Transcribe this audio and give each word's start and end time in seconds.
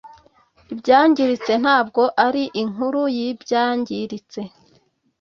ibyangiritse 0.73 1.53
ntabwo 1.63 2.01
ari 2.25 2.43
inkuru 2.61 3.01
yibyangiritse 3.17 4.41